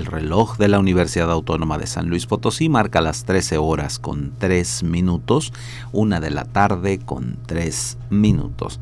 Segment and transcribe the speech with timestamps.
[0.00, 4.32] El reloj de la Universidad Autónoma de San Luis Potosí marca las 13 horas con
[4.38, 5.52] 3 minutos,
[5.92, 8.80] una de la tarde con 3 minutos.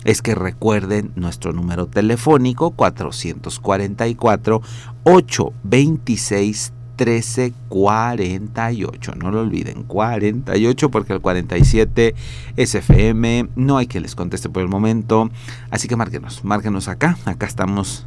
[0.05, 4.63] es que recuerden nuestro número telefónico 444
[5.05, 9.15] 826 1348.
[9.17, 12.15] No lo olviden, 48 porque el 47
[12.57, 13.51] es FM.
[13.55, 15.29] No hay que les conteste por el momento.
[15.71, 17.19] Así que márquenos, márquenos acá.
[17.25, 18.07] Acá estamos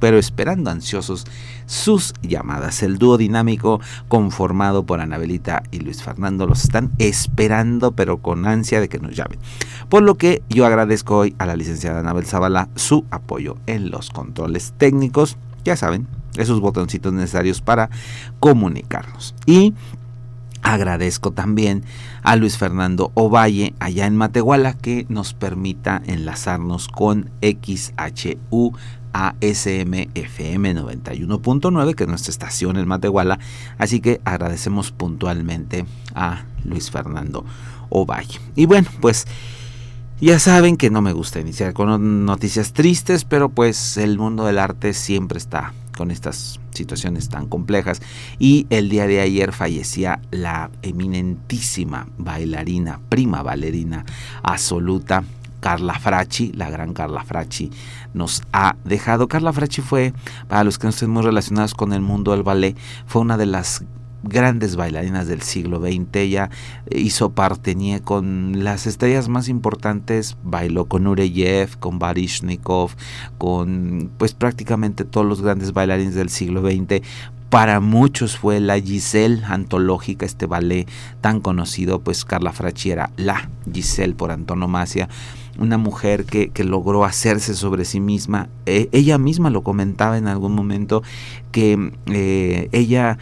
[0.00, 1.26] pero esperando ansiosos
[1.66, 2.82] sus llamadas.
[2.82, 8.80] El dúo dinámico conformado por Anabelita y Luis Fernando los están esperando, pero con ansia
[8.80, 9.38] de que nos llamen.
[9.88, 14.10] Por lo que yo agradezco hoy a la licenciada Anabel Zavala su apoyo en los
[14.10, 15.36] controles técnicos.
[15.64, 16.06] Ya saben,
[16.36, 17.90] esos botoncitos necesarios para
[18.40, 19.34] comunicarnos.
[19.46, 19.74] Y
[20.66, 21.84] Agradezco también
[22.24, 28.72] a Luis Fernando Ovalle allá en Matehuala que nos permita enlazarnos con XHU
[29.16, 33.38] ASM FM 91.9, que es nuestra estación en Matehuala.
[33.78, 37.44] Así que agradecemos puntualmente a Luis Fernando
[37.88, 38.38] Ovalle.
[38.54, 39.26] Y bueno, pues
[40.20, 44.58] ya saben que no me gusta iniciar con noticias tristes, pero pues el mundo del
[44.58, 48.02] arte siempre está con estas situaciones tan complejas.
[48.38, 54.04] Y el día de ayer fallecía la eminentísima bailarina, prima bailarina
[54.42, 55.24] absoluta,
[55.66, 57.72] Carla Fracci, la gran Carla Fracci,
[58.14, 59.26] nos ha dejado.
[59.26, 60.14] Carla Fracci fue,
[60.46, 62.76] para los que no estén muy relacionados con el mundo del ballet,
[63.08, 63.84] fue una de las
[64.22, 66.06] grandes bailarinas del siglo XX.
[66.12, 66.50] Ella
[66.88, 72.92] hizo partenía con las estrellas más importantes, bailó con Ureyev, con Barishnikov,
[73.36, 77.02] con pues prácticamente todos los grandes bailarines del siglo XX.
[77.50, 80.88] Para muchos fue la Giselle antológica, este ballet
[81.20, 85.08] tan conocido, pues Carla Fracci era la Giselle por antonomasia
[85.58, 88.48] una mujer que, logró hacerse sobre sí misma.
[88.66, 91.02] E, ella misma lo comentaba en algún momento
[91.52, 93.18] que eh, ella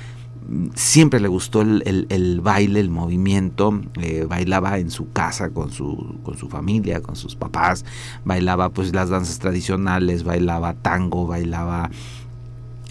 [0.74, 6.36] siempre le gustó el, baile, el movimiento, eh, bailaba en su casa con su, con
[6.36, 7.84] su familia, con sus papás,
[8.24, 11.90] bailaba pues las danzas tradicionales, bailaba tango, bailaba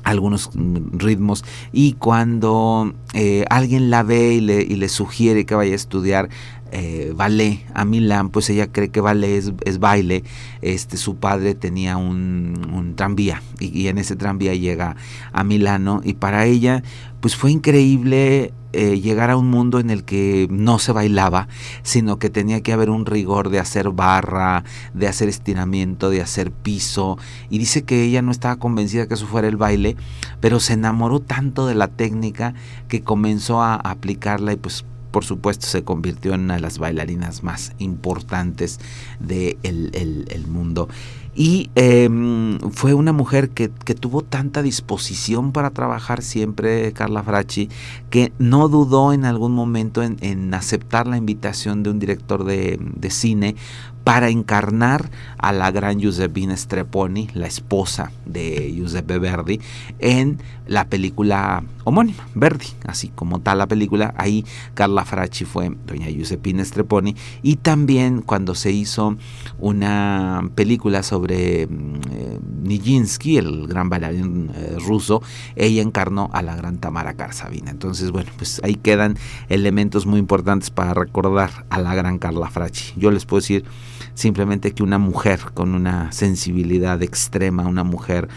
[0.03, 0.49] algunos
[0.91, 5.75] ritmos y cuando eh, alguien la ve y le, y le, sugiere que vaya a
[5.75, 6.29] estudiar
[6.75, 10.23] eh, ballet a Milán, pues ella cree que ballet es, baile.
[10.63, 14.95] Este, su padre tenía un, tranvía y, en ese tranvía llega
[15.31, 16.81] a Milano y para ella
[17.21, 21.47] pues fue increíble eh, llegar a un mundo en el que no se bailaba,
[21.83, 24.63] sino que tenía que haber un rigor de hacer barra,
[24.95, 27.19] de hacer estiramiento, de hacer piso.
[27.51, 29.95] Y dice que ella no estaba convencida que eso fuera el baile,
[30.41, 32.55] pero se enamoró tanto de la técnica
[32.87, 37.43] que comenzó a aplicarla y pues por supuesto se convirtió en una de las bailarinas
[37.43, 38.79] más importantes
[39.19, 39.57] del
[39.93, 40.89] el, mundo.
[41.35, 47.69] Y em, fue una mujer que, tuvo tanta disposición para trabajar siempre, Carla Fracci,
[48.09, 53.09] que no dudó en algún momento en, aceptar la invitación de un director de, de
[53.11, 53.55] cine
[54.03, 59.59] para encarnar a la gran Giuseppina Streponi, la esposa de Giuseppe Verdi,
[59.99, 66.07] en la película homónima, Verdi, así como tal la película, ahí Carla Fracci fue doña
[66.07, 69.17] Giuseppina Streponi, y también cuando se hizo
[69.59, 75.21] una película sobre mm, eh, Nijinsky, el gran bailarín eh, ruso,
[75.55, 77.71] ella encarnó a la gran Tamara Karsavina.
[77.71, 79.17] Entonces, bueno, pues ahí quedan
[79.49, 82.93] elementos muy importantes para recordar a la gran Carla Fracci.
[82.95, 83.65] Yo les puedo decir
[84.13, 88.27] simplemente que una mujer con una sensibilidad extrema, una mujer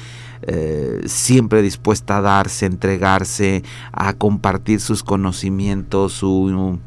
[0.42, 3.62] eh, siempre dispuesta a darse, a entregarse,
[3.92, 6.78] a compartir sus conocimientos, su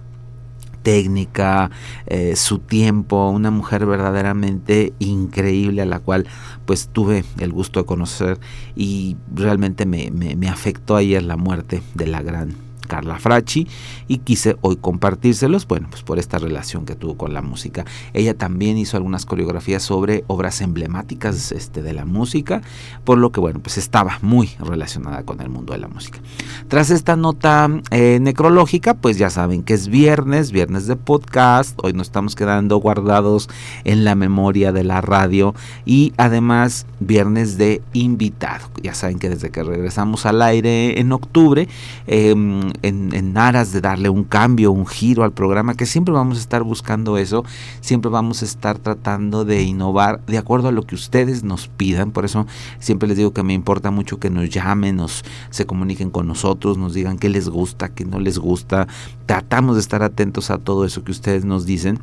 [0.83, 1.71] técnica,
[2.07, 6.25] eh, su tiempo, una mujer verdaderamente increíble a la cual
[6.65, 8.39] pues tuve el gusto de conocer
[8.75, 13.67] y realmente me, me, me afectó ayer la muerte de la gran Carla Fracci
[14.09, 17.85] y quise hoy compartírselos, bueno, pues por esta relación que tuvo con la música.
[18.13, 22.61] Ella también hizo algunas coreografías sobre obras emblemáticas este, de la música,
[23.05, 26.19] por lo que, bueno, pues estaba muy relacionada con el mundo de la música.
[26.67, 31.93] Tras esta nota eh, necrológica, pues ya saben que es viernes, viernes de podcast, hoy
[31.93, 33.49] nos estamos quedando guardados
[33.83, 35.53] en la memoria de la radio
[35.85, 38.65] y además viernes de invitado.
[38.81, 41.67] Ya saben que desde que regresamos al aire en octubre,
[42.07, 42.33] eh,
[42.81, 46.63] en, aras de darle un cambio, un giro al programa, que siempre vamos a estar
[46.63, 47.43] buscando eso,
[47.81, 52.11] siempre vamos a estar tratando de innovar de acuerdo a lo que ustedes nos pidan,
[52.11, 52.45] por eso
[52.79, 56.77] siempre les digo que me importa mucho que nos llamen, nos se comuniquen con nosotros,
[56.77, 58.87] nos digan qué les gusta, qué no les gusta,
[59.25, 61.99] tratamos de estar atentos a todo eso que ustedes nos dicen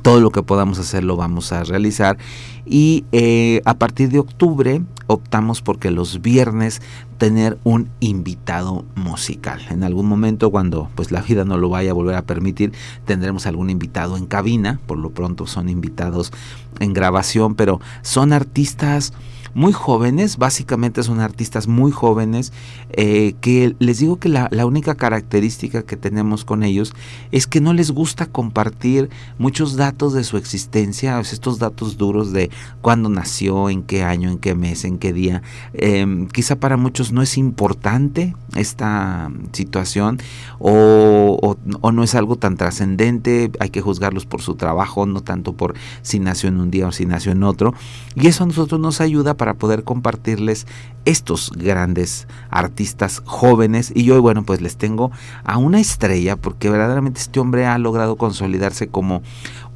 [0.00, 2.18] todo lo que podamos hacer lo vamos a realizar
[2.64, 6.80] y eh, a partir de octubre optamos porque los viernes
[7.18, 9.60] tener un invitado musical.
[9.70, 12.72] En algún momento cuando pues la vida no lo vaya a volver a permitir,
[13.04, 16.32] tendremos algún invitado en cabina, por lo pronto son invitados
[16.80, 19.12] en grabación, pero son artistas
[19.54, 22.52] muy jóvenes, básicamente son artistas muy jóvenes,
[22.90, 26.94] eh, que les digo que la, única característica que tenemos con ellos
[27.32, 32.50] es que no les gusta compartir muchos datos de su existencia, estos datos duros de
[32.80, 35.42] cuándo nació, en qué año, en qué mes, en qué día.
[35.74, 40.18] Em, quizá para muchos no es importante esta situación
[40.58, 45.54] o, o no es algo tan trascendente, hay que juzgarlos por su trabajo, no tanto
[45.54, 47.74] por si nació en un día o si nació en otro.
[48.14, 50.68] Y eso a nosotros nos ayuda para poder compartirles
[51.04, 53.90] estos grandes artistas jóvenes.
[53.92, 55.10] Y hoy bueno pues les tengo
[55.42, 59.20] a una estrella porque verdaderamente este hombre ha logrado consolidarse como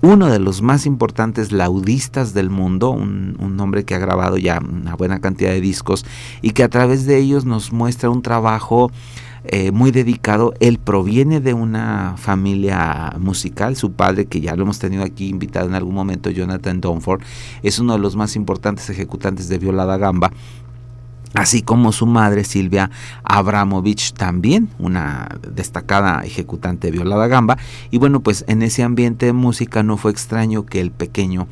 [0.02, 4.60] uno de los más importantes laudistas del mundo, un, un, hombre que ha grabado ya
[4.60, 6.06] una buena cantidad de discos
[6.42, 8.92] y que a través de ellos nos muestra un trabajo
[9.50, 10.54] eh, muy dedicado.
[10.60, 13.76] Él proviene de una familia musical.
[13.76, 17.22] Su padre, que ya lo hemos tenido aquí invitado en algún momento, Jonathan Donford,
[17.62, 20.32] es uno de los más importantes ejecutantes de violada gamba
[21.34, 22.90] así como su madre Silvia
[23.22, 27.58] Abramovich también, una destacada ejecutante de violada gamba.
[27.90, 31.46] Y bueno, pues en ese ambiente de música no fue extraño que el pequeño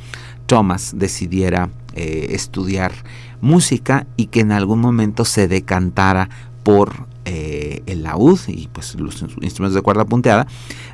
[0.47, 2.93] Thomas decidiera eh, estudiar
[3.41, 6.31] música y que en algún momento se decantara
[6.63, 10.47] por eh, el laúd y pues los instrumentos de cuerda punteada,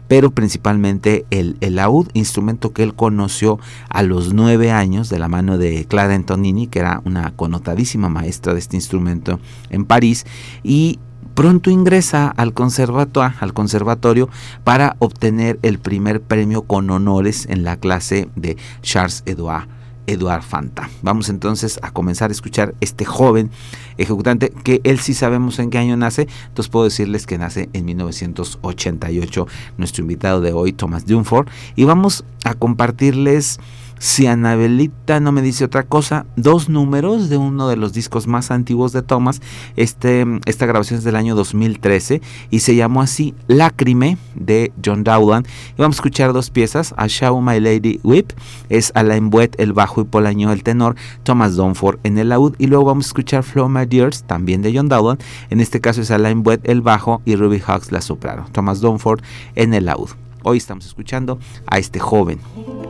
[0.09, 3.59] pero principalmente el, laúd, instrumento que él conoció
[3.89, 8.53] a los nueve años de la mano de Clara Antonini, que era una connotadísima maestra
[8.53, 10.25] de este instrumento en París,
[10.63, 10.99] y
[11.35, 14.29] pronto ingresa al conservatorio, al conservatorio
[14.65, 19.80] para obtener el primer premio con honores en la clase de Charles Edouard
[20.11, 20.91] Eduard Fanta.
[21.03, 23.51] Vamos entonces a comenzar a escuchar este joven
[23.97, 27.85] ejecutante que él sí sabemos en qué año nace, entonces puedo decirles que nace en
[27.85, 29.47] 1988,
[29.79, 33.61] nuestro invitado de hoy, Thomas Dunford, y vamos a compartirles
[34.01, 38.51] si Anabelita no me dice otra cosa, dos números de uno de los discos más
[38.51, 39.43] antiguos de Thomas.
[39.77, 45.47] Este, esta grabación es del año 2013 y se llamó así Lácrime de John Dowland.
[45.77, 48.33] Y vamos a escuchar dos piezas, A Show My Lady Whip,
[48.71, 52.69] es Alain Buet el bajo y Polaño el tenor, Thomas Donford en el laúd y
[52.69, 55.23] luego vamos a escuchar Flow My Dears también de John Dowland.
[55.51, 59.21] En este caso es Alain Buet el bajo y Ruby Hawks la soprano, Thomas Donford
[59.57, 60.09] en el laúd.
[60.43, 62.41] Hoy estamos escuchando a este joven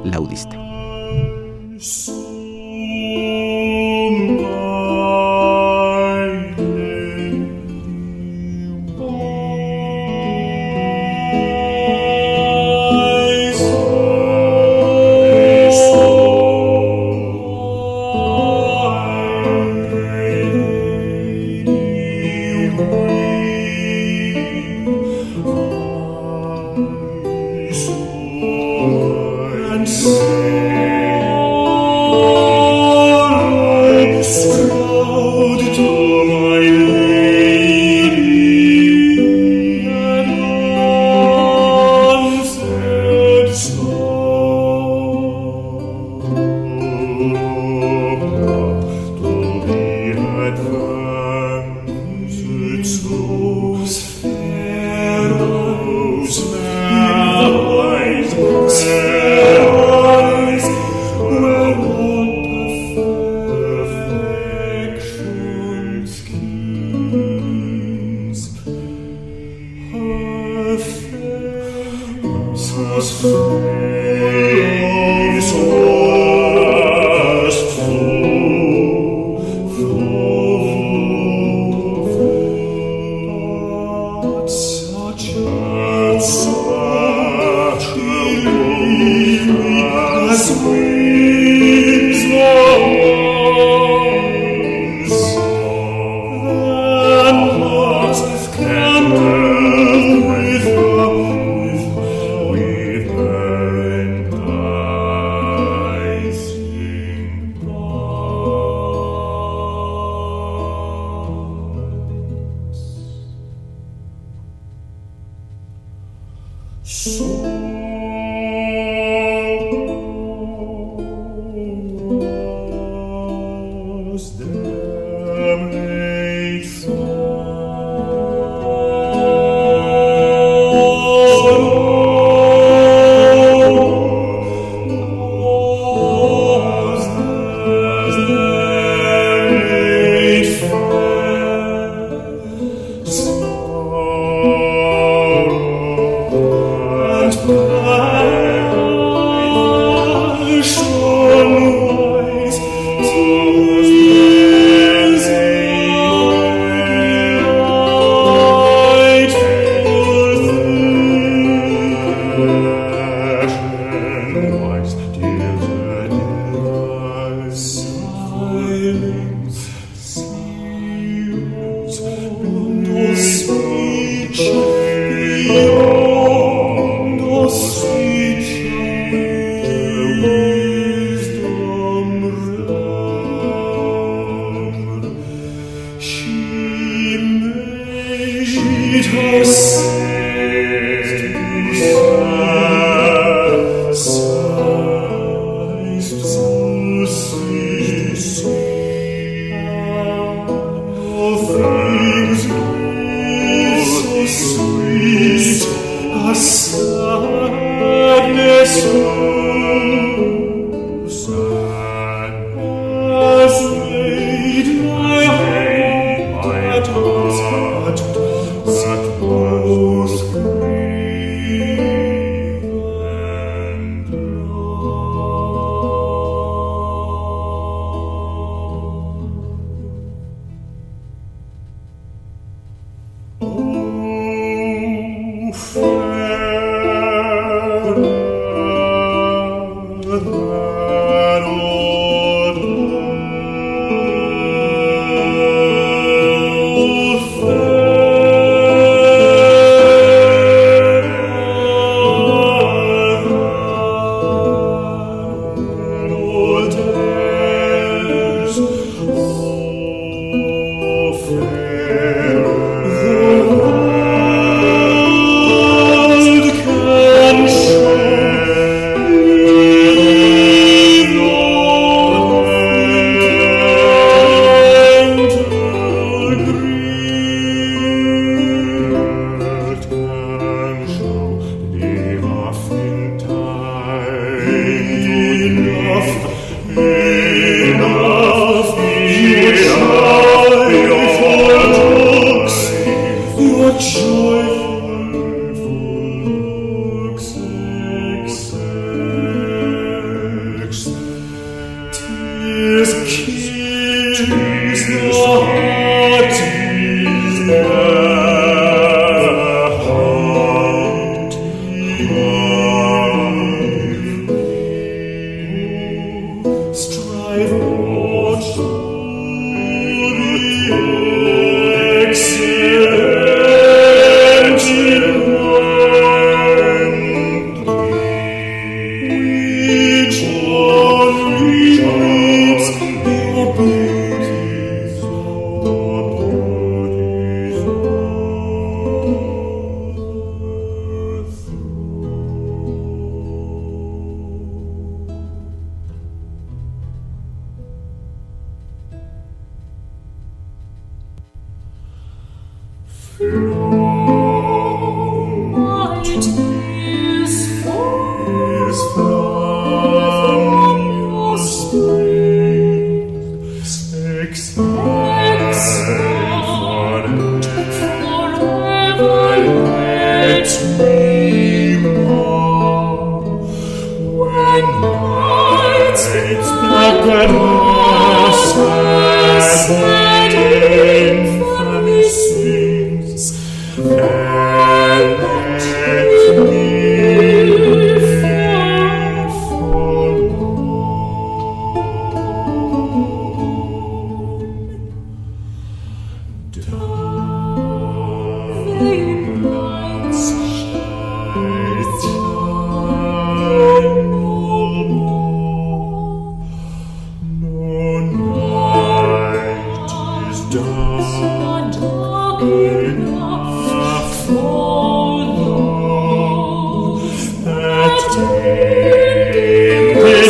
[0.05, 0.70] laudista.
[1.81, 2.30] 心。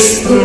[0.00, 0.39] grace.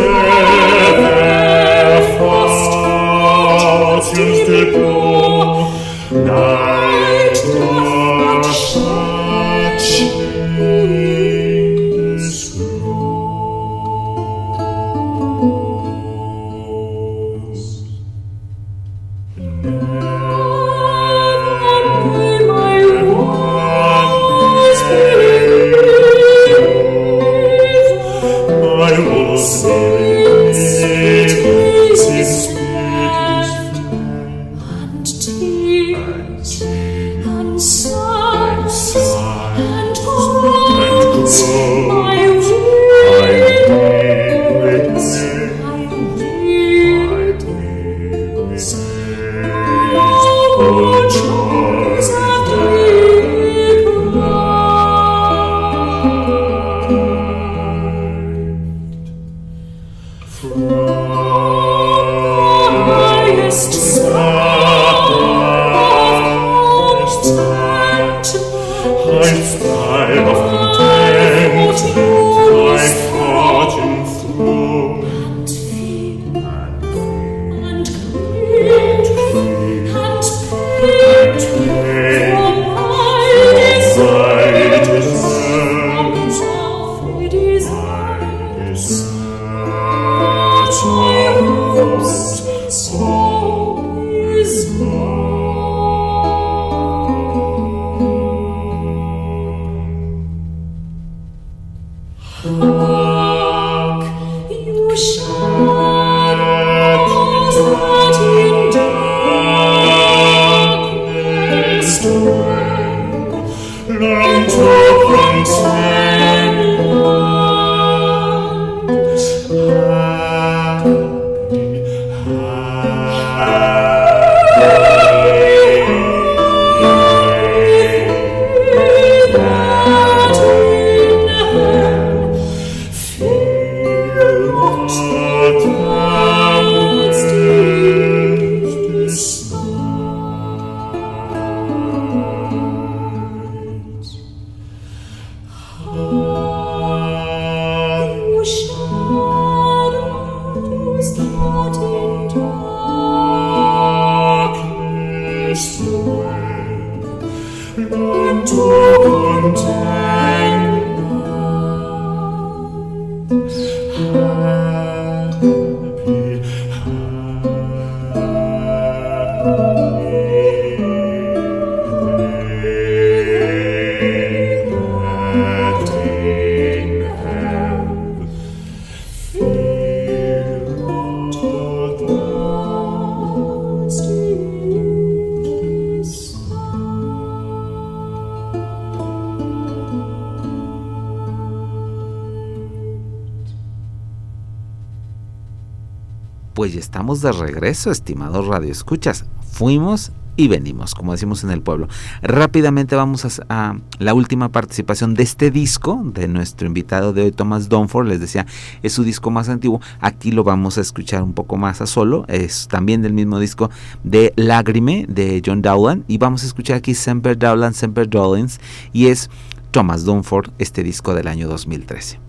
[197.22, 199.24] De regreso, estimados radioescuchas.
[199.52, 201.88] Fuimos y venimos, como decimos en el pueblo.
[202.22, 207.68] Rápidamente vamos a, la última participación de este disco de nuestro invitado de hoy, Thomas
[207.68, 208.06] Donford.
[208.08, 208.46] Les decía,
[208.82, 209.80] es su disco más antiguo.
[210.00, 212.26] Aquí lo vamos a escuchar un poco más a solo.
[212.28, 213.70] Es también del mismo disco
[214.04, 216.04] de Lágrime de John Dowland.
[216.06, 218.60] Y vamos a escuchar aquí Semper Dowland, Semper Dollins.
[218.92, 219.30] Y es
[219.70, 222.20] Thomas Donford, este disco del año 2013.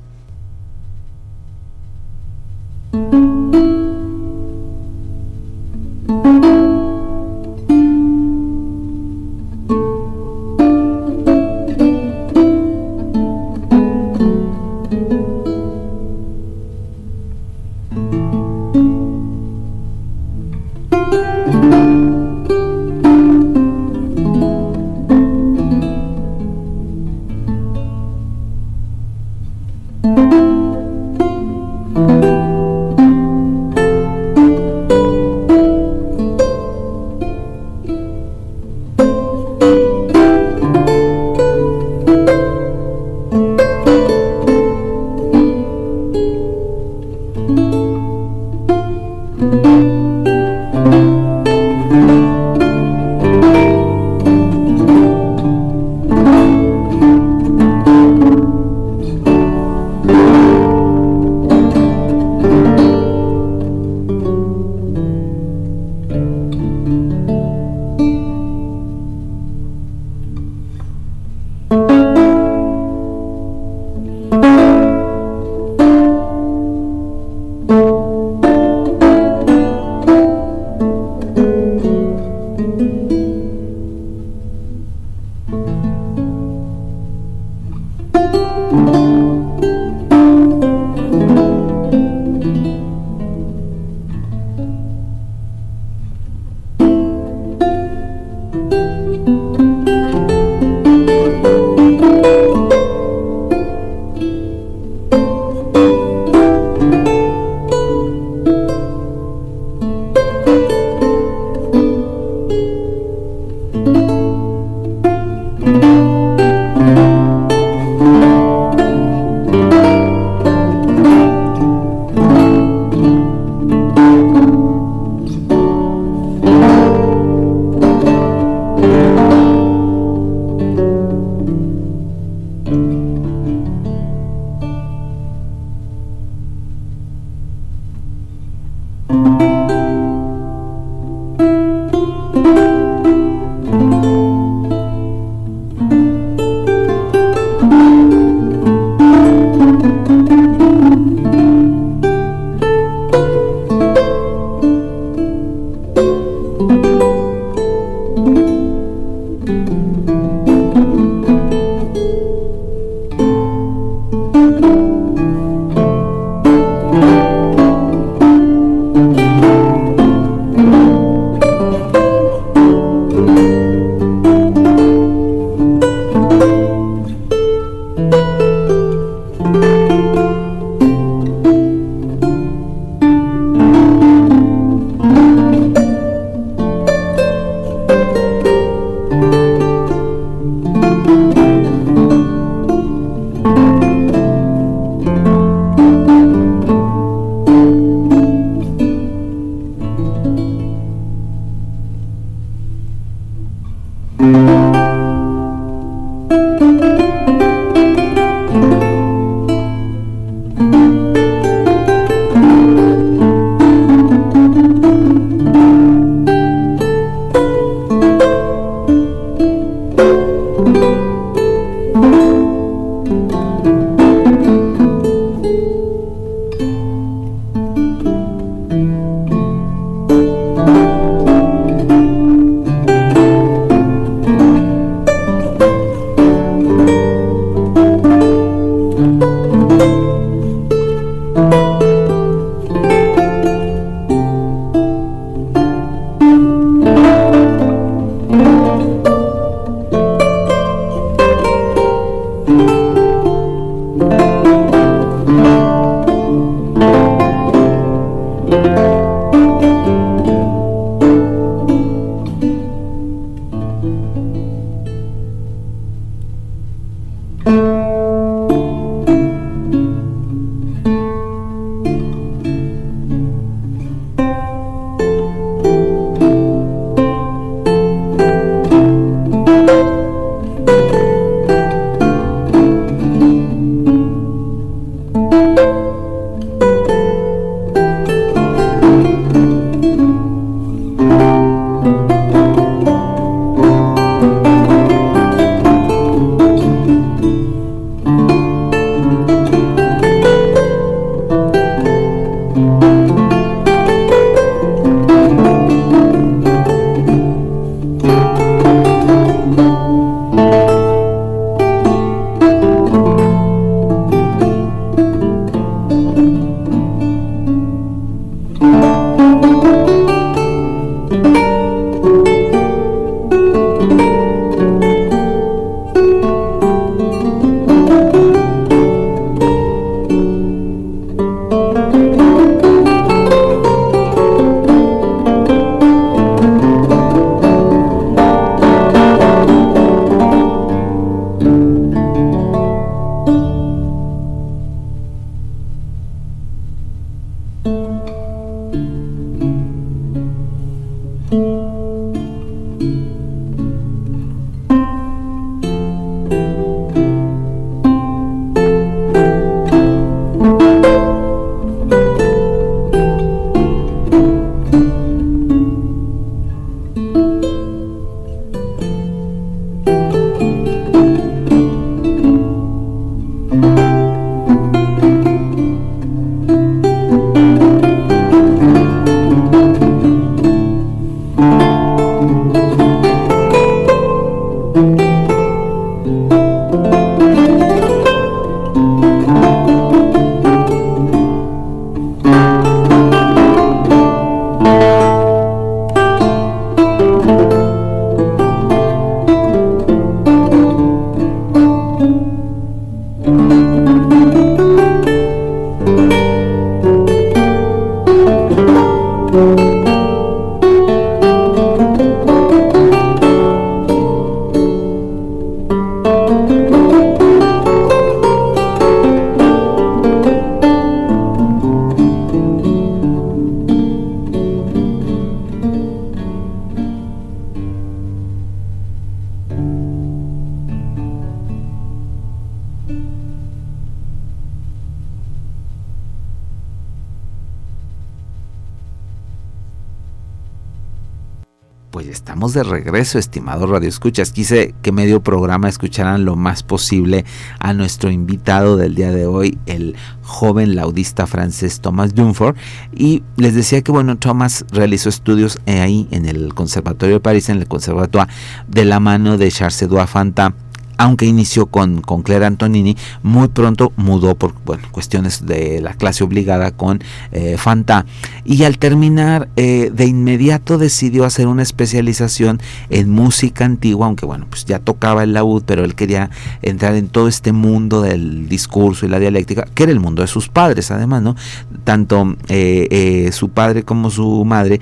[442.97, 444.31] Regreso, estimado Radio Escuchas.
[444.31, 447.25] Quise que medio programa escucharan lo más posible
[447.60, 452.55] a nuestro invitado del día de hoy, el joven laudista francés Thomas Dunford.
[452.95, 457.60] Y les decía que, bueno, Thomas realizó estudios ahí en el Conservatorio de París, en
[457.60, 458.31] el Conservatoire,
[458.67, 460.55] de la mano de Charles-Edouard Fanta
[460.97, 466.23] aunque inició con, con Claire Antonini, muy pronto mudó por bueno, cuestiones de la clase
[466.23, 468.05] obligada con eh, Fanta.
[468.45, 474.47] Y al terminar, eh, de inmediato decidió hacer una especialización en música antigua, aunque bueno,
[474.49, 476.29] pues ya tocaba el laúd, pero él quería
[476.62, 480.27] entrar en todo este mundo del discurso y la dialéctica, que era el mundo de
[480.27, 481.36] sus padres, además, ¿no?
[481.83, 484.79] Tanto eh, su padre como su madre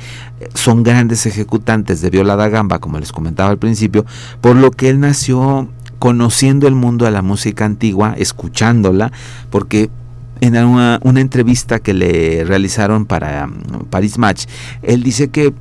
[0.54, 4.06] son grandes ejecutantes de viola da gamba, como les comentaba al principio,
[4.42, 5.70] por lo que él nació
[6.06, 9.12] conociendo el mundo de la música antigua, escuchándola,
[9.50, 9.90] porque
[10.42, 14.46] en una, entrevista que le realizaron para um, Paris Match,
[14.82, 15.54] él dice que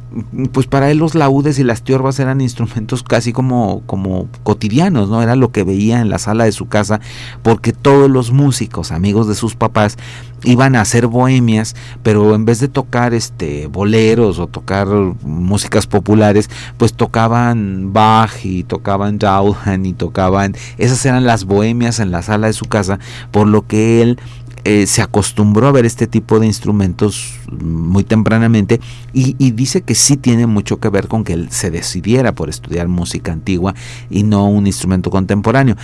[0.53, 5.23] pues para él los laúdes y las tiorbas eran instrumentos casi como, como cotidianos, ¿no?
[5.23, 7.01] Era lo que veía en la sala de su casa,
[7.43, 9.97] porque todos los músicos, amigos de sus papás,
[10.45, 16.51] iban a hacer bohemias, pero en vez de tocar este boleros o tocar músicas populares,
[16.77, 22.49] pues tocaban Bach y tocaban Jauhan y tocaban, esas eran las bohemias en la sala
[22.49, 22.99] de su casa,
[23.31, 24.19] por lo que él
[24.65, 28.81] eh, se acostumbró a ver este tipo de instrumentos muy tempranamente
[29.13, 32.89] y, dice que sí tiene mucho que ver con que él se decidiera por estudiar
[32.89, 33.75] música antigua
[34.09, 35.77] y no un instrumento contemporáneo.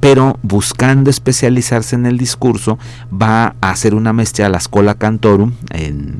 [0.00, 2.78] Pero buscando especializarse en el discurso
[3.10, 6.18] va a hacer una maestría a la Escola Cantorum en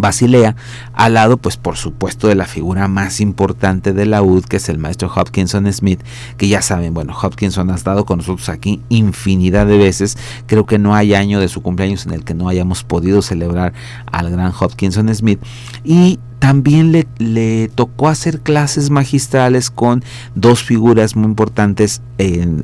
[0.00, 0.56] Basilea,
[0.92, 4.68] al lado, pues por supuesto, de la figura más importante de la UD, que es
[4.68, 6.00] el maestro Hopkinson Smith,
[6.36, 10.16] que ya saben, bueno, Hopkinson ha estado con nosotros aquí infinidad de veces.
[10.46, 13.72] Creo que no hay año de su cumpleaños en el que no hayamos podido celebrar
[14.10, 15.40] al gran Hopkinson Smith.
[15.84, 20.02] Y también le, tocó hacer clases magistrales con
[20.34, 22.00] dos figuras muy importantes,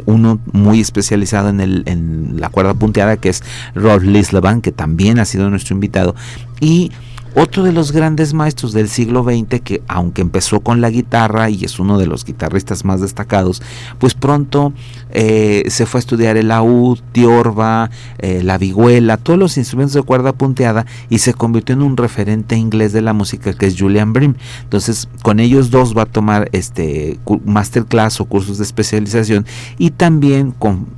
[0.06, 3.44] uno muy especializado en, el, en la cuerda punteada, que es
[3.74, 6.14] Rod Lislevan, que también ha sido nuestro invitado,
[6.58, 6.90] y
[7.38, 11.64] otro de los grandes maestros del siglo XX que aunque empezó con la guitarra y
[11.64, 13.60] es uno de los guitarristas más destacados,
[13.98, 14.72] pues pronto
[15.10, 20.02] eh, se fue a estudiar el laúd, tiorba, eh, la vihuela, todos los instrumentos de
[20.02, 24.14] cuerda punteada y se convirtió en un referente inglés de la música que es Julian
[24.14, 24.34] Brim.
[24.62, 29.44] Entonces con ellos dos va a tomar este masterclass o cursos de especialización
[29.76, 30.52] y también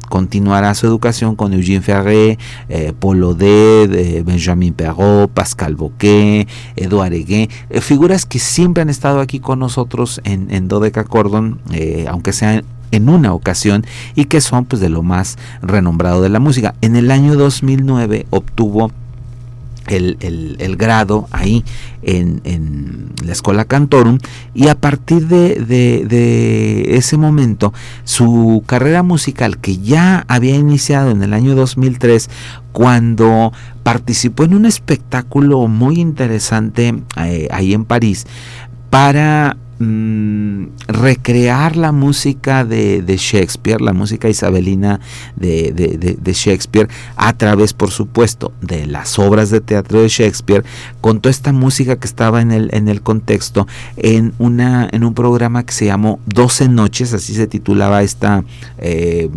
[0.09, 7.49] continuará su educación con Eugene Ferré, eh, Paul Odet, Benjamin Perrault, Pascal Boquet, Eduard Egué,
[7.71, 12.33] eh, figuras que siempre han estado aquí con nosotros en, en Dodeca Cordon, eh, aunque
[12.33, 16.75] sean en una ocasión y que son pues de lo más renombrado de la música.
[16.81, 18.90] En el año 2009 obtuvo
[19.88, 21.64] el, grado ahí
[22.03, 24.18] en, la Escuela Cantorum.
[24.55, 27.72] Y a partir de, de, ese momento
[28.05, 32.31] su carrera musical que ya había iniciado en el año 2003
[32.72, 38.27] cuando participó en un espectáculo muy interesante eh, ahí en París
[38.90, 44.99] para Mm, recrear la música de, Shakespeare, la música isabelina
[45.37, 50.64] de, Shakespeare, a través, por supuesto, de las obras de teatro de Shakespeare,
[51.01, 55.14] con toda esta música que estaba en el, en el contexto, en, una, en un
[55.14, 58.45] programa que se llamó 12 noches, así se titulaba esta...
[58.79, 59.31] Eh,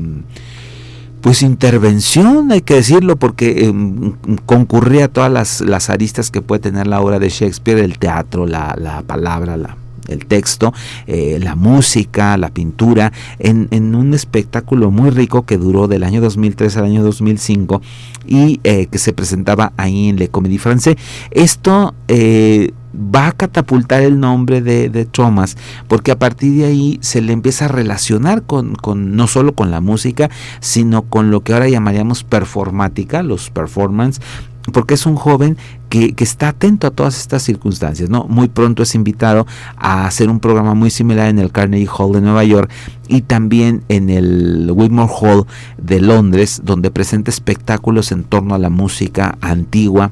[1.21, 4.13] pues intervención, hay que decirlo, porque em,
[4.47, 8.47] concurría a todas las, las, aristas que puede tener la obra de Shakespeare, el teatro,
[8.47, 9.77] la, la palabra, la,
[10.12, 10.74] el texto,
[11.08, 16.78] eh, la música, la pintura, en, un espectáculo muy rico que duró del año 2003
[16.78, 17.82] al año 2005
[18.26, 20.97] y eh, que se presentaba ahí en Le Comédie Français.
[21.32, 27.00] Esto eh, va a catapultar el nombre de, de, Thomas, porque a partir de ahí
[27.02, 31.41] se le empieza a relacionar con, con, no solo con la música, sino con lo
[31.41, 34.19] que ahora llamaríamos performática, los performance,
[34.74, 35.58] porque es un joven
[35.89, 38.26] que, está atento a todas estas circunstancias, ¿no?
[38.26, 39.45] Muy pronto es invitado
[39.76, 42.69] a hacer un programa muy similar en el Carnegie Hall de Nueva York
[43.08, 45.45] y también en el Whitmore Hall
[45.78, 50.12] de Londres, donde presenta espectáculos en torno a la música antigua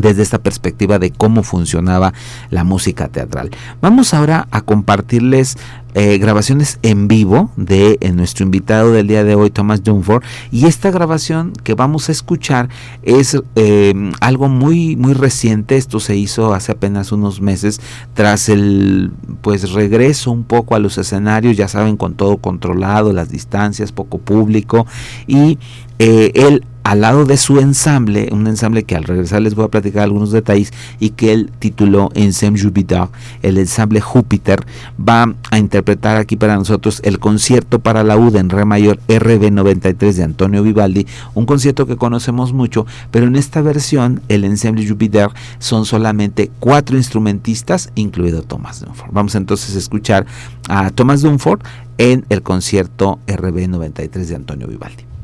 [0.00, 2.12] desde esta perspectiva de cómo funcionaba
[2.50, 3.50] la música teatral.
[3.80, 5.56] Vamos ahora a compartirles
[5.94, 10.90] eh, grabaciones en vivo de nuestro invitado del día de hoy, Thomas Dunford, y esta
[10.90, 12.68] grabación que vamos a escuchar
[13.02, 15.76] es em, algo muy muy reciente.
[15.76, 17.80] Esto se hizo hace apenas unos meses
[18.14, 23.30] tras el pues regreso un poco a los escenarios, ya saben, con todo controlado, las
[23.30, 24.86] distancias, poco público
[25.26, 25.58] y
[25.98, 29.68] eh, él al lado de su ensamble, un ensamble que al regresar les voy a
[29.68, 33.08] platicar algunos detalles y que él tituló Ensemble Jupiter,
[33.42, 34.64] el ensamble Júpiter,
[34.98, 39.52] va a interpretar aquí para nosotros el concierto para la UD en Re mayor RB
[39.52, 44.88] 93 de Antonio Vivaldi, un concierto que conocemos mucho, pero en esta versión el ensemble
[44.88, 49.10] Jupiter son solamente cuatro instrumentistas, incluido Thomas Dunford.
[49.12, 50.24] Vamos entonces a escuchar
[50.70, 51.60] a Thomas Dunford
[51.98, 55.17] en el concierto RB 93 de Antonio Vivaldi.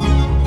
[0.00, 0.37] Thank you.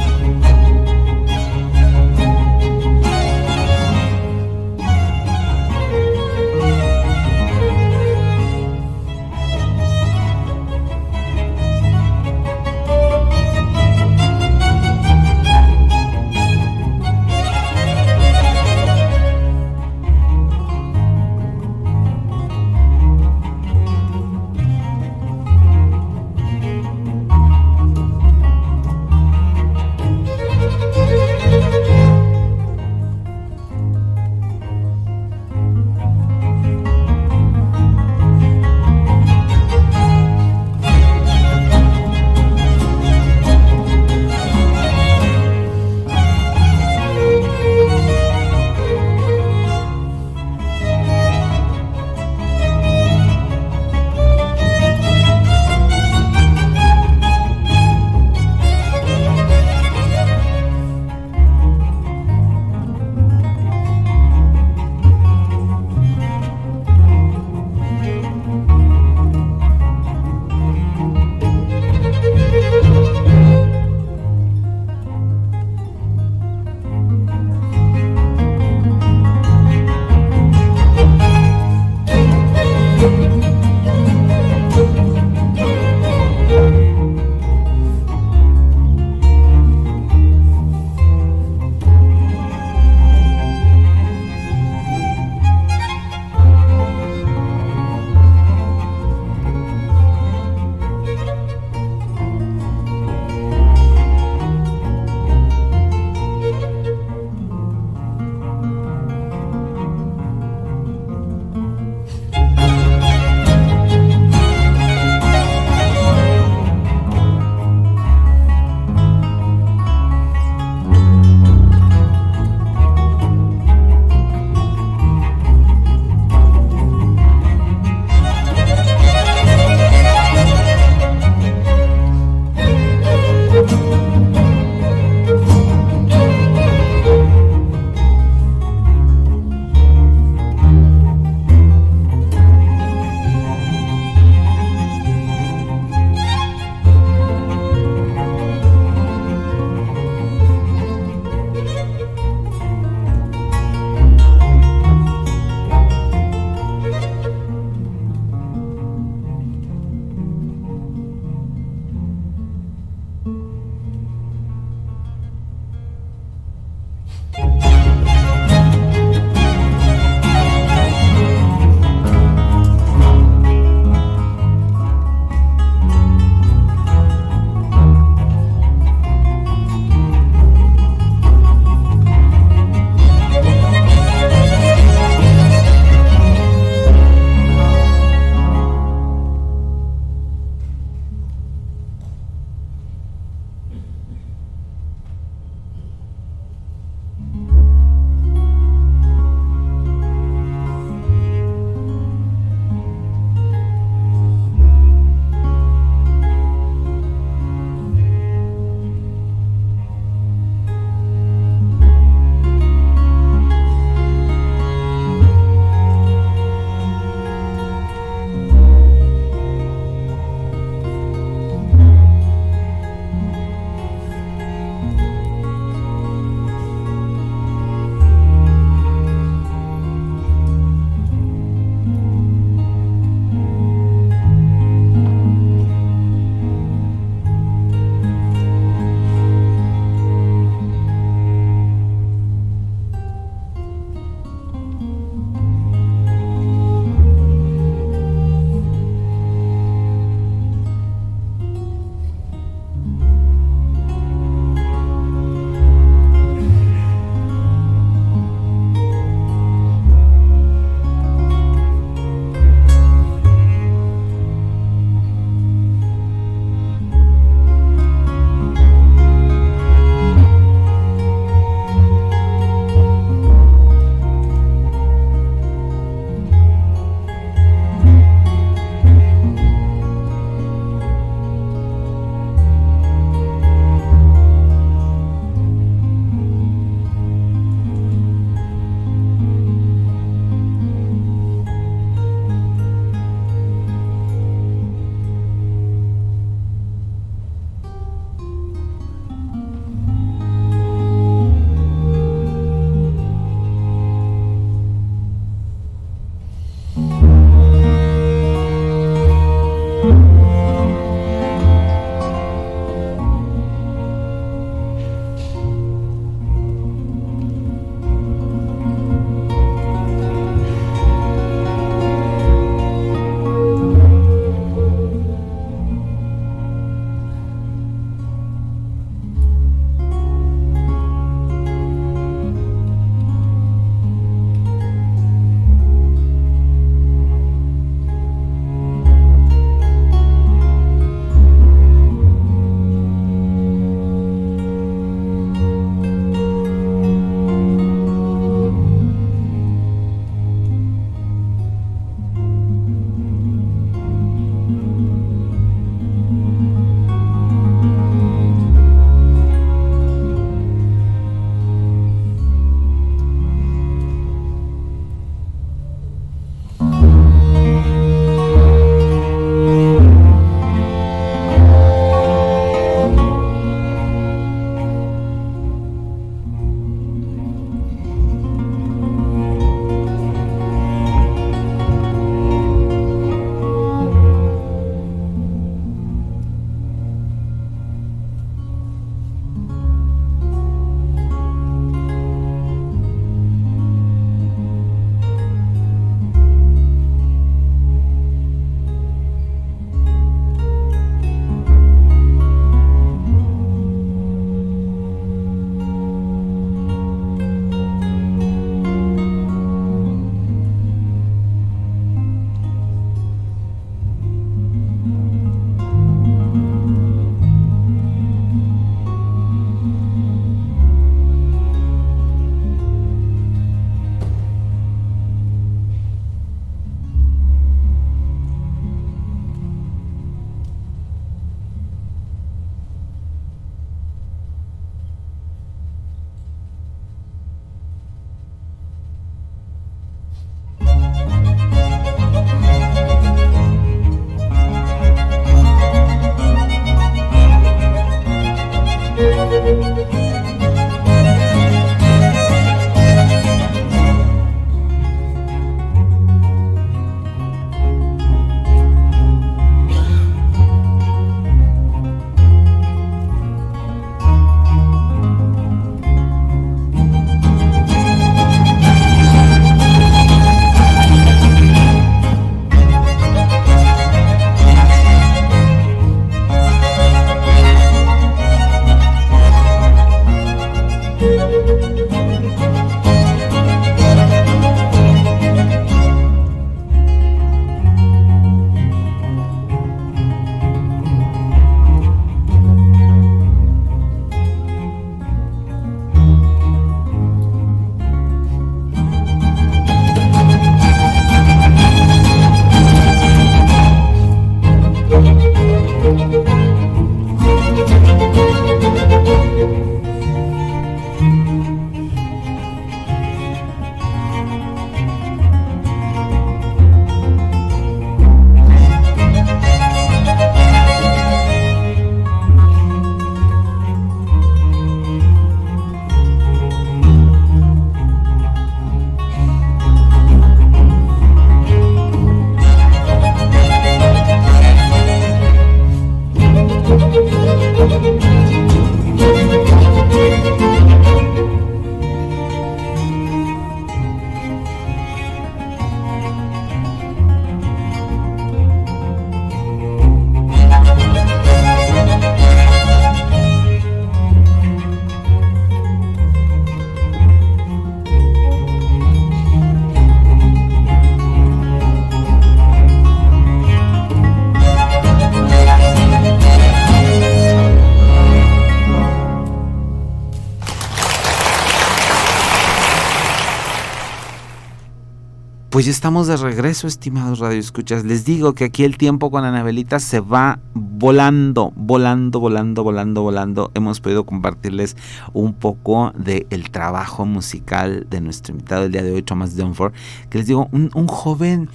[575.62, 577.86] Pues estamos de regreso, estimados radioescuchas.
[577.86, 583.52] Les digo que aquí el tiempo con Anabelita se va volando, volando, volando, volando, volando.
[583.54, 584.76] Hemos podido compartirles
[585.14, 589.74] un poco del trabajo musical de nuestro invitado del día de hoy, Thomas Dunford,
[590.10, 591.48] que les digo, un, un joven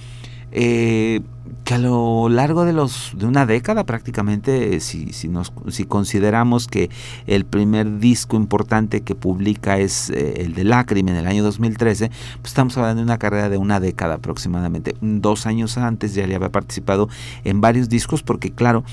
[0.51, 1.21] eh,
[1.63, 6.67] que a lo largo de los de una década prácticamente si, si, nos, si consideramos
[6.67, 6.89] que
[7.25, 12.09] el primer disco importante que publica es eh, el de Lágrima en el año 2013
[12.41, 14.95] pues estamos hablando de una carrera de una década aproximadamente.
[15.01, 17.09] Dos años antes ya le había participado
[17.43, 18.83] en varios discos porque claro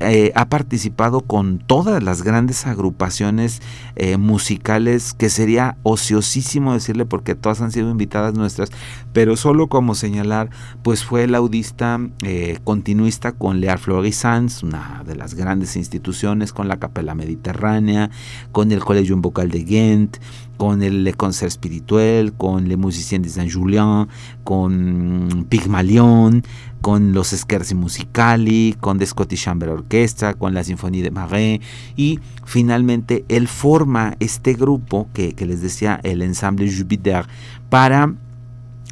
[0.00, 3.60] eh, ha participado con todas las grandes agrupaciones
[3.96, 8.70] eh, musicales que sería ociosísimo decirle porque todas han sido invitadas nuestras,
[9.12, 10.48] pero solo como señalar,
[10.82, 16.66] pues fue el audista eh, continuista con Lear Florissants, una de las grandes instituciones, con
[16.66, 18.10] la Capella Mediterránea,
[18.52, 20.16] con el Colegio Vocal de Ghent,
[20.60, 24.08] con el Concert Spirituel, con Le Musiciens de Saint-Julien,
[24.44, 26.42] con Pygmalion,
[26.82, 31.60] con los Scherzi Musicali, con The Scottish Chamber Orchestra, con la Sinfonía de Marais.
[31.96, 37.24] Y finalmente él forma este grupo que, que les decía el Ensemble Jupiter
[37.70, 38.12] para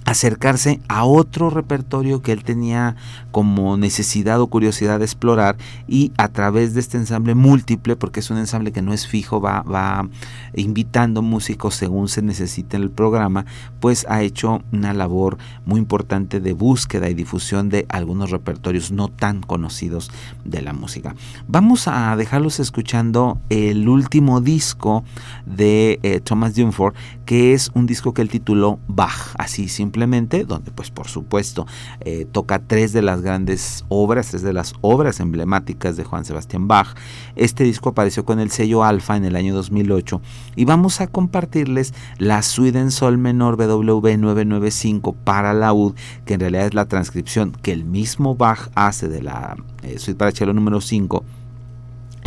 [0.09, 2.97] acercarse a otro repertorio que él tenía
[3.31, 5.57] como necesidad o curiosidad de explorar
[5.87, 9.41] y a través de este ensamble múltiple, porque es un ensamble que no es fijo,
[9.41, 10.09] va, va
[10.55, 13.45] invitando músicos según se necesite en el programa,
[13.81, 15.37] pues ha hecho una labor
[15.67, 20.11] muy importante de búsqueda y difusión de algunos repertorios no tan conocidos
[20.45, 21.15] de la música.
[21.49, 25.05] Vamos a dejarlos escuchando el último disco
[25.45, 26.95] de eh, Thomas Dunford,
[27.27, 31.67] que es un disco que él tituló Bach, así donde pues por supuesto
[32.01, 36.69] eh, toca tres de las grandes obras, tres de las obras emblemáticas de Juan Sebastián
[36.69, 36.95] Bach.
[37.37, 40.21] Este disco apareció con el sello Alfa en el año 2008
[40.57, 45.95] y vamos a compartirles la suite en sol menor BW995 para laúd,
[46.25, 50.19] que en realidad es la transcripción que el mismo Bach hace de la eh, suite
[50.19, 51.25] para cello número 5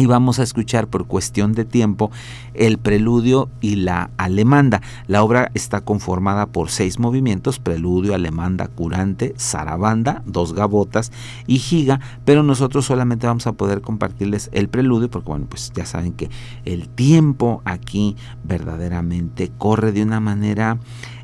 [0.02, 2.10] y vamos a escuchar por cuestión de tiempo
[2.56, 4.82] el preludio y la alemanda.
[5.06, 11.12] La obra está conformada por seis movimientos, preludio, alemanda, curante, zarabanda, dos gavotas
[11.45, 15.86] y giga, pero nosotros solamente vamos a poder compartirles el preludio porque bueno, pues ya
[15.86, 16.32] saben que
[16.66, 20.80] el tiempo aquí verdaderamente corre de una manera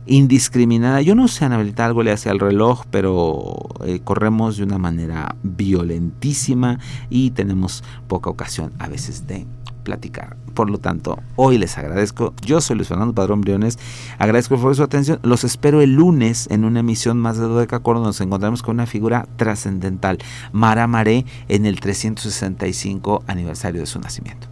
[0.07, 1.01] indiscriminada.
[1.01, 3.55] Yo no sé, Anabelita, algo le hace al reloj, pero
[3.85, 6.79] eh, corremos de una manera violentísima
[7.09, 9.45] y tenemos poca ocasión a veces de
[9.83, 10.35] platicar.
[10.53, 12.33] Por lo tanto, hoy les agradezco.
[12.41, 13.79] Yo soy Luis Fernando Padrón Briones.
[14.17, 15.19] Agradezco por su atención.
[15.23, 18.01] Los espero el lunes en una emisión más de Dodeca Coro.
[18.01, 20.17] Nos encontramos con una figura trascendental,
[20.51, 24.47] Mara Maré, en el 365 aniversario de su nacimiento.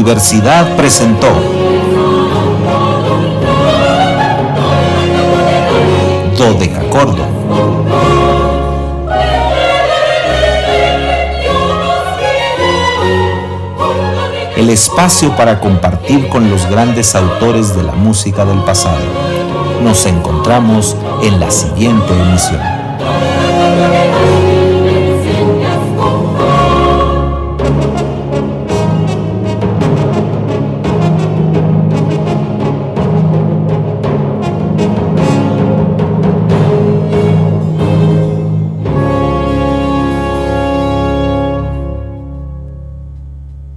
[0.00, 1.26] Universidad presentó
[6.78, 7.26] Acordo.
[14.56, 18.96] El espacio para compartir con los grandes autores de la música del pasado.
[19.82, 22.69] Nos encontramos en la siguiente emisión.